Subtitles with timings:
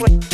[0.00, 0.29] explain.